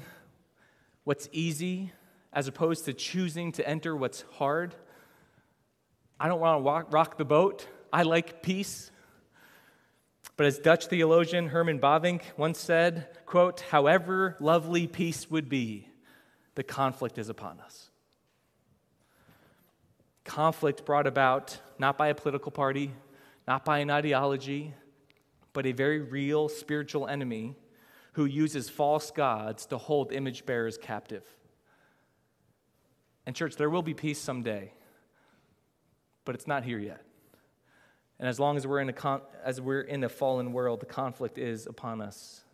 [1.04, 1.92] what's easy
[2.32, 4.74] as opposed to choosing to enter what's hard.
[6.18, 7.66] I don't want to walk, rock the boat.
[7.92, 8.90] I like peace.
[10.36, 15.88] But as Dutch theologian Herman Bavinck once said, quote, however lovely peace would be,
[16.54, 17.90] the conflict is upon us.
[20.24, 22.92] Conflict brought about not by a political party,
[23.52, 24.72] not by an ideology,
[25.52, 27.54] but a very real spiritual enemy
[28.14, 31.22] who uses false gods to hold image bearers captive.
[33.26, 34.72] And, church, there will be peace someday,
[36.24, 37.02] but it's not here yet.
[38.18, 40.86] And as long as we're in a, con- as we're in a fallen world, the
[40.86, 42.44] conflict is upon us.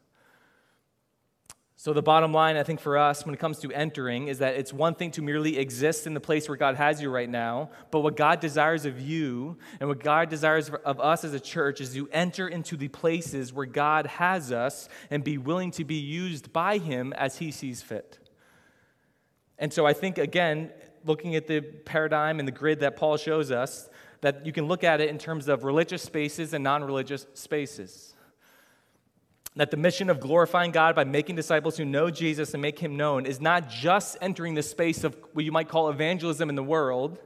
[1.81, 4.57] So, the bottom line, I think, for us when it comes to entering is that
[4.57, 7.71] it's one thing to merely exist in the place where God has you right now,
[7.93, 11.81] but what God desires of you and what God desires of us as a church
[11.81, 15.95] is to enter into the places where God has us and be willing to be
[15.95, 18.19] used by Him as He sees fit.
[19.57, 20.73] And so, I think, again,
[21.05, 23.89] looking at the paradigm and the grid that Paul shows us,
[24.21, 28.17] that you can look at it in terms of religious spaces and non religious spaces
[29.59, 32.97] that the mission of glorifying God by making disciples who know Jesus and make him
[32.97, 36.63] known is not just entering the space of what you might call evangelism in the
[36.63, 37.19] world,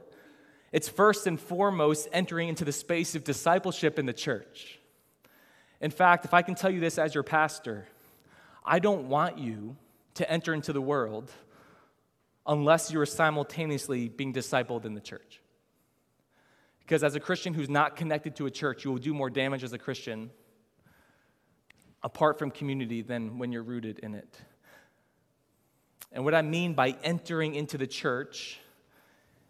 [0.71, 4.79] it's first and foremost entering into the space of discipleship in the church.
[5.79, 7.85] In fact, if I can tell you this as your pastor,
[8.65, 9.75] I don't want you
[10.15, 11.31] to enter into the world
[12.47, 15.39] unless you are simultaneously being discipled in the church.
[16.79, 19.63] Because as a Christian who's not connected to a church, you will do more damage
[19.63, 20.31] as a Christian
[22.03, 24.37] apart from community than when you're rooted in it.
[26.11, 28.59] And what I mean by entering into the church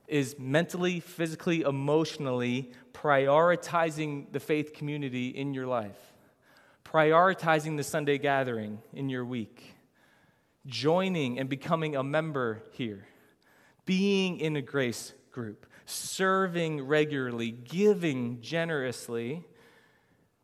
[0.08, 6.13] is mentally, physically, emotionally prioritizing the faith community in your life,
[6.86, 9.74] prioritizing the Sunday gathering in your week,
[10.66, 13.08] joining and becoming a member here,
[13.86, 19.46] being in a grace group, serving regularly, giving generously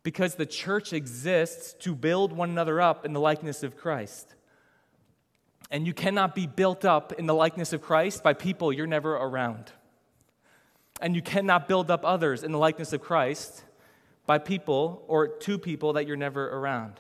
[0.10, 4.34] because the church exists to build one another up in the likeness of Christ.
[5.70, 9.16] And you cannot be built up in the likeness of Christ by people you're never
[9.16, 9.72] around.
[11.00, 13.64] And you cannot build up others in the likeness of Christ
[14.26, 16.94] by people or to people that you're never around.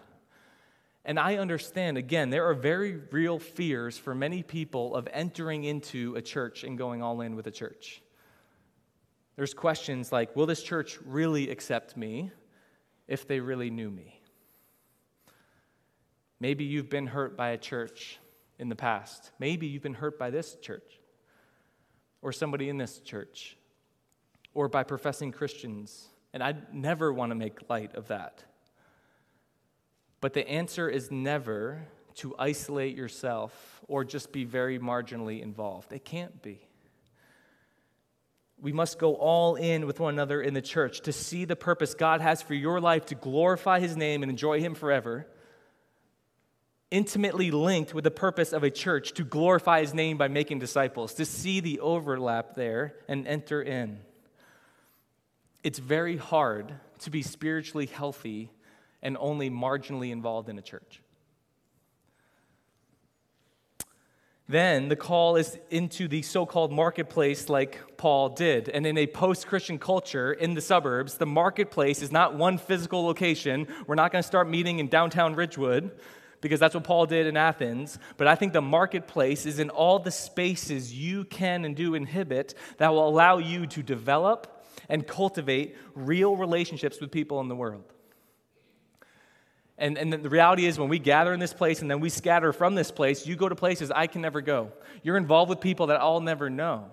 [1.04, 6.13] And I understand, again, there are very real fears for many people of entering into
[6.15, 8.04] a church and going all in with a church.
[9.36, 12.30] There's questions like Will this church really accept me?
[13.10, 14.22] If they really knew me.
[16.39, 18.19] Maybe you've been hurt by a church
[18.60, 19.32] in the past.
[19.39, 21.00] Maybe you've been hurt by this church
[22.22, 23.58] or somebody in this church
[24.54, 26.08] or by professing Christians.
[26.34, 28.43] And I never want to make light of that.
[30.22, 35.91] But the answer is never to isolate yourself or just be very marginally involved.
[35.91, 36.68] It can't be
[38.62, 41.93] we must go all in with one another in the church to see the purpose
[41.93, 45.28] God has for your life to glorify His name and enjoy Him forever.
[46.91, 51.13] Intimately linked with the purpose of a church to glorify His name by making disciples,
[51.15, 54.00] to see the overlap there and enter in.
[55.63, 58.52] It's very hard to be spiritually healthy
[59.02, 61.02] and only marginally involved in a church.
[64.50, 68.68] Then the call is into the so called marketplace, like Paul did.
[68.68, 73.06] And in a post Christian culture in the suburbs, the marketplace is not one physical
[73.06, 73.68] location.
[73.86, 75.92] We're not going to start meeting in downtown Ridgewood
[76.42, 78.00] because that's what Paul did in Athens.
[78.18, 82.56] But I think the marketplace is in all the spaces you can and do inhibit
[82.78, 87.94] that will allow you to develop and cultivate real relationships with people in the world.
[89.80, 92.52] And, and the reality is, when we gather in this place and then we scatter
[92.52, 94.74] from this place, you go to places I can never go.
[95.04, 96.88] You're involved with people that I'll never know.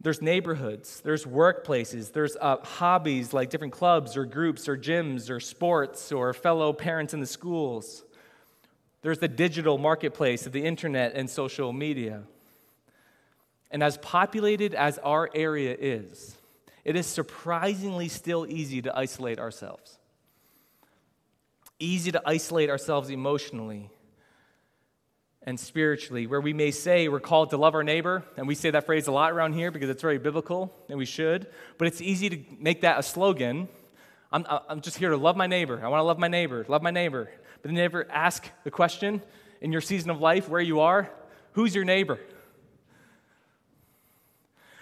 [0.00, 5.40] There's neighborhoods, there's workplaces, there's uh, hobbies like different clubs or groups or gyms or
[5.40, 8.04] sports or fellow parents in the schools.
[9.02, 12.22] There's the digital marketplace of the internet and social media.
[13.70, 16.38] And as populated as our area is,
[16.84, 19.98] it is surprisingly still easy to isolate ourselves
[21.78, 23.90] easy to isolate ourselves emotionally
[25.42, 28.70] and spiritually, where we may say we're called to love our neighbor, and we say
[28.70, 31.46] that phrase a lot around here because it's very biblical, and we should,
[31.78, 33.68] but it's easy to make that a slogan.
[34.30, 35.80] I'm, I'm just here to love my neighbor.
[35.82, 37.30] I want to love my neighbor, love my neighbor.
[37.62, 39.22] But then never ask the question
[39.60, 41.10] in your season of life where you are
[41.58, 42.20] who's your neighbor?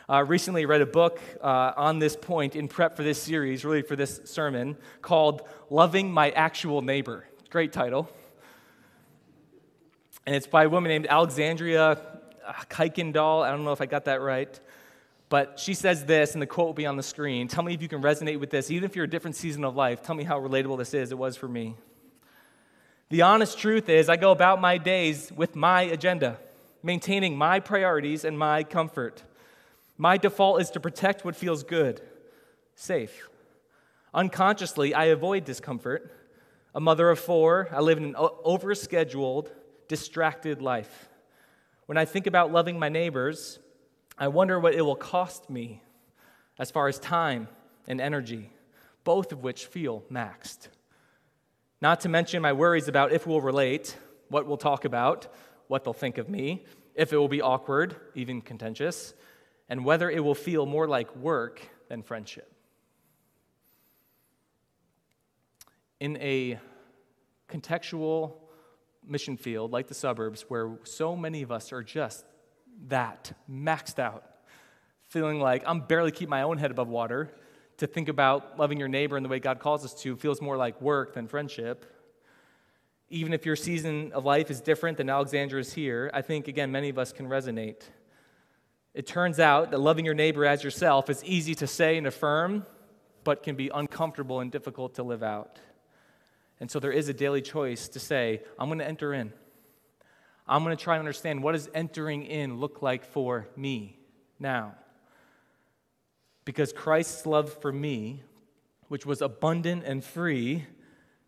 [0.08, 3.82] Uh, recently read a book uh, on this point in prep for this series, really
[3.82, 7.26] for this sermon, called Loving My Actual Neighbor.
[7.50, 8.08] Great title.
[10.24, 13.42] And it's by a woman named Alexandria uh, Kuykendall.
[13.42, 14.60] I don't know if I got that right.
[15.28, 17.48] But she says this, and the quote will be on the screen.
[17.48, 18.70] Tell me if you can resonate with this.
[18.70, 21.10] Even if you're a different season of life, tell me how relatable this is.
[21.10, 21.74] It was for me.
[23.08, 26.38] The honest truth is, I go about my days with my agenda,
[26.80, 29.24] maintaining my priorities and my comfort.
[29.98, 32.02] My default is to protect what feels good,
[32.74, 33.28] safe.
[34.12, 36.12] Unconsciously, I avoid discomfort.
[36.74, 39.50] A mother of four, I live in an overscheduled,
[39.88, 41.08] distracted life.
[41.86, 43.58] When I think about loving my neighbors,
[44.18, 45.82] I wonder what it will cost me
[46.58, 47.48] as far as time
[47.88, 48.50] and energy,
[49.04, 50.68] both of which feel maxed.
[51.80, 53.96] Not to mention my worries about if we'll relate,
[54.28, 55.28] what we'll talk about,
[55.68, 59.14] what they'll think of me, if it will be awkward, even contentious,
[59.68, 62.52] and whether it will feel more like work than friendship.
[65.98, 66.58] In a
[67.48, 68.34] contextual
[69.06, 72.24] mission field like the suburbs, where so many of us are just
[72.88, 74.24] that, maxed out,
[75.08, 77.32] feeling like I'm barely keep my own head above water,
[77.78, 80.56] to think about loving your neighbor in the way God calls us to feels more
[80.56, 81.92] like work than friendship.
[83.08, 86.88] Even if your season of life is different than Alexandra's here, I think, again, many
[86.88, 87.82] of us can resonate.
[88.96, 92.64] It turns out that loving your neighbor as yourself is easy to say and affirm,
[93.24, 95.58] but can be uncomfortable and difficult to live out.
[96.60, 99.34] And so there is a daily choice to say, I'm going to enter in.
[100.48, 103.98] I'm going to try and understand what does entering in look like for me
[104.40, 104.74] now.
[106.46, 108.22] Because Christ's love for me,
[108.88, 110.64] which was abundant and free,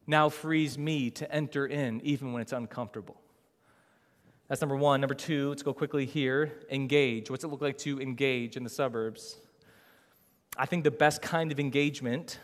[0.06, 3.20] now frees me to enter in even when it's uncomfortable.
[4.48, 5.02] That's number one.
[5.02, 7.30] Number two, let's go quickly here engage.
[7.30, 9.36] What's it look like to engage in the suburbs?
[10.56, 12.40] I think the best kind of engagement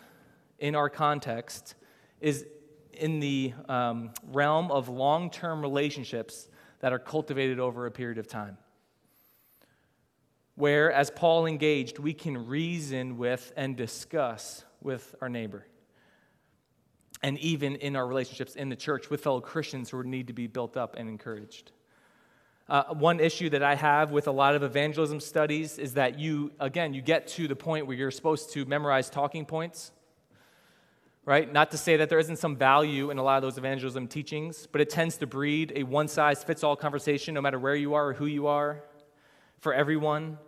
[0.59, 1.75] in our context
[2.21, 2.45] is
[2.93, 6.49] in the um, realm of long term relationships
[6.81, 8.59] that are cultivated over a period of time.
[10.57, 15.67] Where, as Paul engaged, we can reason with and discuss with our neighbor.
[17.23, 20.47] And even in our relationships in the church with fellow Christians who need to be
[20.47, 21.73] built up and encouraged.
[22.69, 26.53] Uh, one issue that I have with a lot of evangelism studies is that you,
[26.61, 29.93] again, you get to the point where you're supposed to memorize talking points
[31.27, 31.51] right?
[31.51, 34.69] Not to say that there isn't some value in a lot of those evangelism teachings,
[34.71, 37.95] but it tends to breed a one size fits all conversation no matter where you
[37.95, 38.83] are or who you are
[39.61, 40.39] for everyone.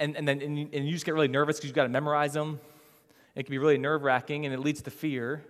[0.00, 1.88] And, and then and you, and you just get really nervous because you've got to
[1.88, 2.60] memorize them.
[3.34, 5.44] It can be really nerve wracking and it leads to fear,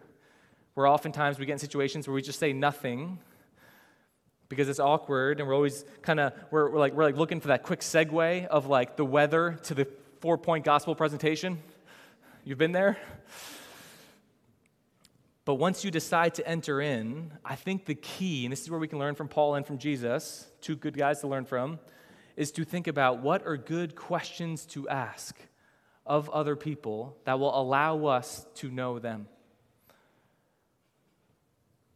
[0.75, 3.19] where oftentimes we get in situations where we just say nothing
[4.49, 7.49] because it's awkward and we're always kind of we're, we're, like we're like looking for
[7.49, 9.87] that quick segue of like the weather to the
[10.21, 11.59] four point gospel presentation
[12.45, 12.97] you've been there
[15.49, 18.79] but once you decide to enter in, I think the key, and this is where
[18.79, 21.79] we can learn from Paul and from Jesus, two good guys to learn from,
[22.37, 25.35] is to think about what are good questions to ask
[26.05, 29.27] of other people that will allow us to know them.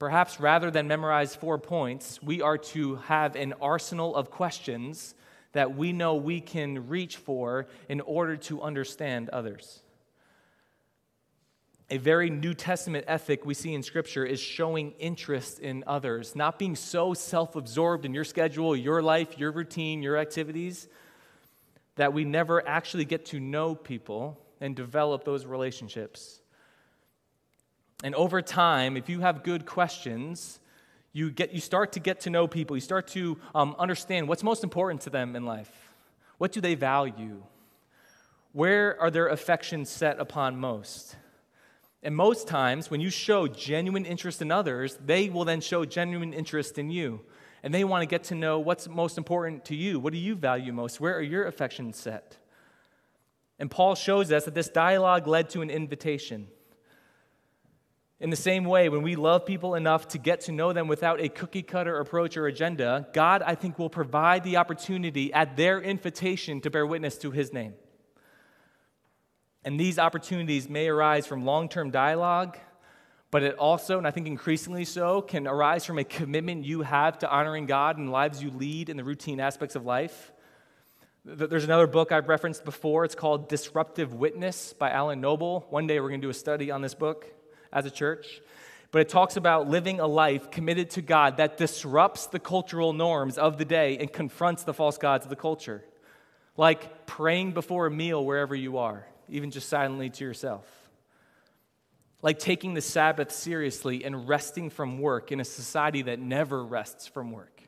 [0.03, 5.15] Perhaps rather than memorize four points, we are to have an arsenal of questions
[5.53, 9.81] that we know we can reach for in order to understand others
[11.89, 16.59] a very New Testament ethic we see in Scripture is showing interest in others, not
[16.59, 20.89] being so self absorbed in your schedule, your life, your routine, your activities,
[21.95, 26.42] that we never actually get to know people and develop those relationships.
[28.03, 30.59] And over time, if you have good questions,
[31.13, 32.77] you, get, you start to get to know people.
[32.77, 35.71] You start to um, understand what's most important to them in life.
[36.39, 37.43] What do they value?
[38.53, 41.17] Where are their affections set upon most?
[42.03, 46.33] And most times, when you show genuine interest in others, they will then show genuine
[46.33, 47.21] interest in you.
[47.63, 50.01] And they want to get to know what's most important to you.
[50.01, 51.01] What do you value most?
[51.01, 52.37] Where are your affections set?
[53.61, 56.49] And Paul shows us that this dialogue led to an invitation.
[58.23, 61.21] In the same way, when we love people enough to get to know them without
[61.21, 65.81] a cookie cutter approach or agenda, God, I think, will provide the opportunity at their
[65.81, 67.75] invitation to bear witness to his name.
[69.65, 72.57] And these opportunities may arise from long term dialogue,
[73.33, 77.19] but it also, and I think increasingly so, can arise from a commitment you have
[77.19, 80.31] to honoring God and lives you lead in the routine aspects of life.
[81.25, 83.05] There's another book I've referenced before.
[83.05, 85.67] It's called Disruptive Witness by Alan Noble.
[85.71, 87.27] One day we're going to do a study on this book
[87.73, 88.41] as a church.
[88.91, 93.39] But it talks about living a life committed to God that disrupts the cultural norms
[93.39, 95.85] of the day and confronts the false gods of the culture.
[96.57, 100.67] Like praying before a meal wherever you are even just silently to yourself.
[102.21, 107.07] Like taking the Sabbath seriously and resting from work in a society that never rests
[107.07, 107.63] from work.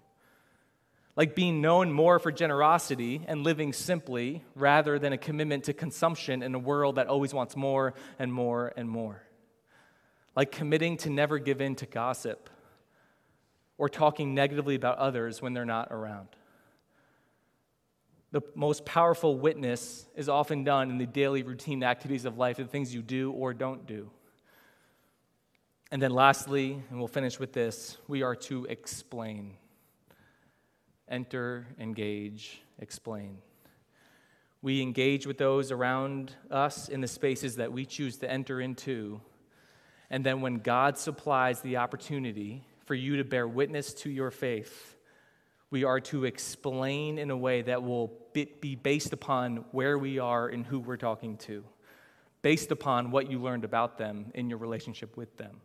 [1.16, 6.42] like being known more for generosity and living simply rather than a commitment to consumption
[6.42, 9.22] in a world that always wants more and more and more,
[10.37, 12.51] like committing to never give in to gossip
[13.78, 16.28] or talking negatively about others when they're not around.
[18.32, 22.64] The most powerful witness is often done in the daily routine activities of life, the
[22.64, 24.11] things you do or don't do.
[25.93, 29.55] And then, lastly, and we'll finish with this, we are to explain.
[31.09, 33.39] Enter, engage, explain.
[34.62, 39.20] We engage with those around us in the spaces that we choose to enter into.
[40.11, 44.96] And then, when God supplies the opportunity for you to bear witness to your faith,
[45.70, 50.48] we are to explain in a way that will be based upon where we are
[50.48, 51.64] and who we're talking to,
[52.42, 55.61] based upon what you learned about them in your relationship with them.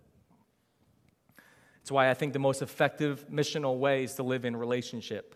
[1.82, 5.36] It's why I think the most effective missional way is to live in relationship.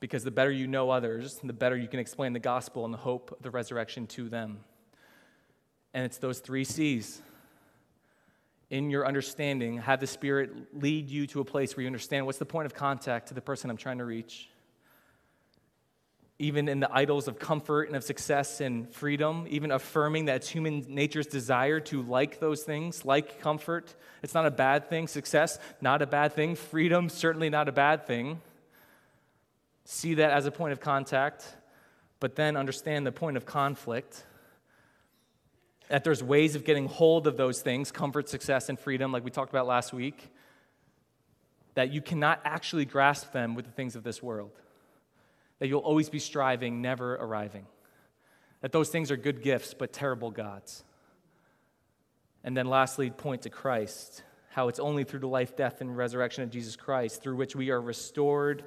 [0.00, 2.98] Because the better you know others, the better you can explain the gospel and the
[2.98, 4.60] hope of the resurrection to them.
[5.94, 7.20] And it's those three C's.
[8.68, 12.38] In your understanding, have the Spirit lead you to a place where you understand what's
[12.38, 14.48] the point of contact to the person I'm trying to reach
[16.38, 20.48] even in the idols of comfort and of success and freedom, even affirming that it's
[20.48, 23.94] human nature's desire to like those things, like comfort.
[24.22, 25.08] It's not a bad thing.
[25.08, 26.54] Success, not a bad thing.
[26.54, 28.42] Freedom, certainly not a bad thing.
[29.86, 31.56] See that as a point of contact,
[32.20, 34.24] but then understand the point of conflict.
[35.88, 39.30] That there's ways of getting hold of those things comfort, success, and freedom, like we
[39.30, 40.30] talked about last week.
[41.74, 44.52] That you cannot actually grasp them with the things of this world
[45.58, 47.66] that you'll always be striving, never arriving.
[48.60, 50.84] That those things are good gifts, but terrible gods.
[52.44, 56.44] And then lastly, point to Christ, how it's only through the life, death, and resurrection
[56.44, 58.64] of Jesus Christ, through which we are restored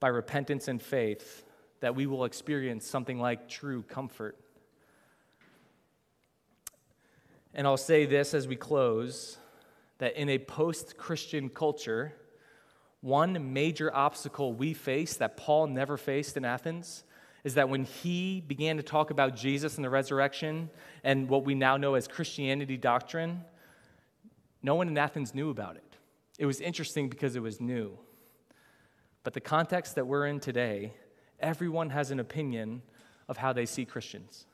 [0.00, 1.44] by repentance and faith,
[1.80, 4.36] that we will experience something like true comfort.
[7.54, 9.38] And I'll say this as we close
[9.98, 12.14] that in a post Christian culture,
[13.00, 17.04] one major obstacle we face that Paul never faced in Athens
[17.42, 20.70] is that when he began to talk about Jesus and the resurrection
[21.02, 23.44] and what we now know as Christianity doctrine,
[24.62, 25.96] no one in Athens knew about it.
[26.38, 27.98] It was interesting because it was new.
[29.22, 30.92] But the context that we're in today,
[31.38, 32.82] everyone has an opinion
[33.28, 34.46] of how they see Christians.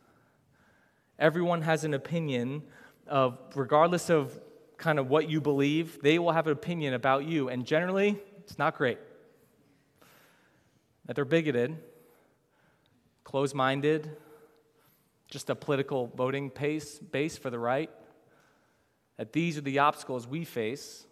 [1.18, 2.62] Everyone has an opinion
[3.08, 4.38] of, regardless of
[4.76, 7.48] kind of what you believe, they will have an opinion about you.
[7.48, 8.98] And generally, it's not great.
[11.06, 11.76] That they're bigoted,
[13.24, 14.10] closed minded,
[15.30, 17.90] just a political voting pace, base for the right.
[19.16, 21.06] That these are the obstacles we face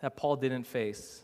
[0.00, 1.22] that Paul didn't face.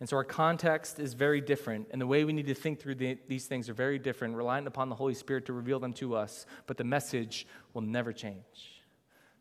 [0.00, 2.96] And so our context is very different, and the way we need to think through
[2.96, 6.16] the, these things are very different, reliant upon the Holy Spirit to reveal them to
[6.16, 6.44] us.
[6.66, 8.81] But the message will never change.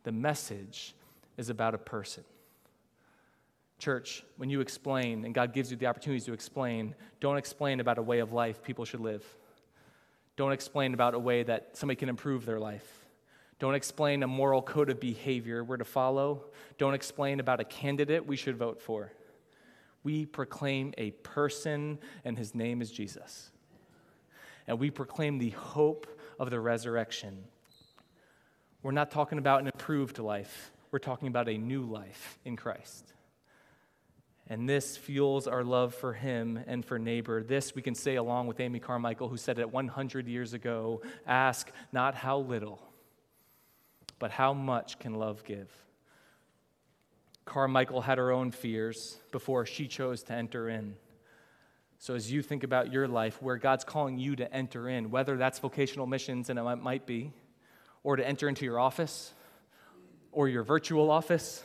[0.03, 0.95] The message
[1.37, 2.23] is about a person.
[3.77, 7.97] Church, when you explain, and God gives you the opportunities to explain, don't explain about
[7.97, 9.25] a way of life people should live.
[10.35, 13.05] Don't explain about a way that somebody can improve their life.
[13.59, 16.45] Don't explain a moral code of behavior we're to follow.
[16.77, 19.11] Don't explain about a candidate we should vote for.
[20.03, 23.51] We proclaim a person, and his name is Jesus.
[24.67, 26.07] And we proclaim the hope
[26.39, 27.43] of the resurrection.
[28.83, 33.13] We're not talking about an improved life, we're talking about a new life in Christ.
[34.47, 37.41] And this fuels our love for him and for neighbor.
[37.41, 41.71] This we can say along with Amy Carmichael, who said it 100 years ago ask
[41.93, 42.81] not how little,
[44.19, 45.69] but how much can love give?
[47.45, 50.95] Carmichael had her own fears before she chose to enter in.
[51.97, 55.37] So, as you think about your life, where God's calling you to enter in, whether
[55.37, 57.31] that's vocational missions, and it might be,
[58.03, 59.33] or to enter into your office,
[60.31, 61.63] or your virtual office,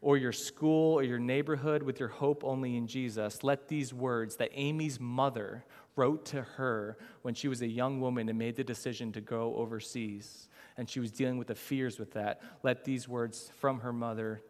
[0.00, 4.36] or your school or your neighborhood with your hope only in Jesus, let these words
[4.36, 5.64] that Amy's mother
[5.96, 9.54] wrote to her when she was a young woman and made the decision to go
[9.56, 13.92] overseas, and she was dealing with the fears with that, let these words from her
[13.92, 14.40] mother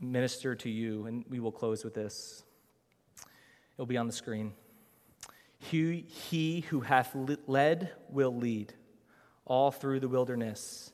[0.00, 1.06] minister to you.
[1.06, 2.42] And we will close with this.
[3.76, 4.52] It'll be on the screen.
[5.60, 7.16] He, he who hath
[7.46, 8.74] led will lead
[9.48, 10.92] all through the wilderness.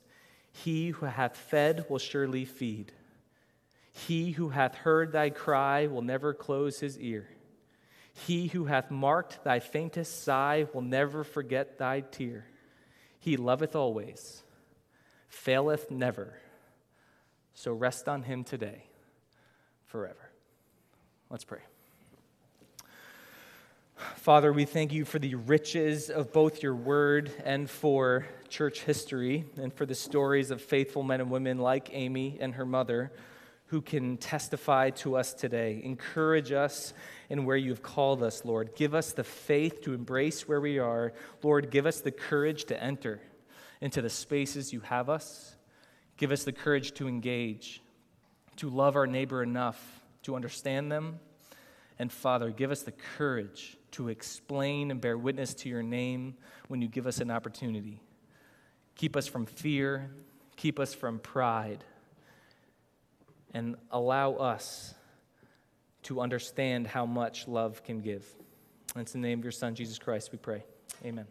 [0.52, 2.92] He who hath fed will surely feed.
[3.92, 7.28] He who hath heard thy cry will never close his ear.
[8.12, 12.46] He who hath marked thy faintest sigh will never forget thy tear.
[13.18, 14.42] He loveth always,
[15.28, 16.38] faileth never.
[17.54, 18.84] So rest on him today,
[19.86, 20.30] forever.
[21.30, 21.60] Let's pray.
[23.96, 29.44] Father, we thank you for the riches of both your word and for church history,
[29.56, 33.12] and for the stories of faithful men and women like Amy and her mother
[33.66, 35.80] who can testify to us today.
[35.82, 36.92] Encourage us
[37.28, 38.74] in where you've called us, Lord.
[38.76, 41.12] Give us the faith to embrace where we are.
[41.42, 43.20] Lord, give us the courage to enter
[43.80, 45.56] into the spaces you have us.
[46.16, 47.82] Give us the courage to engage,
[48.56, 51.20] to love our neighbor enough to understand them.
[51.98, 56.34] And Father, give us the courage to explain and bear witness to your name
[56.68, 58.00] when you give us an opportunity.
[58.96, 60.10] Keep us from fear,
[60.56, 61.84] keep us from pride,
[63.52, 64.94] and allow us
[66.02, 68.26] to understand how much love can give.
[68.94, 70.64] And it's in the name of your Son, Jesus Christ, we pray.
[71.04, 71.26] Amen.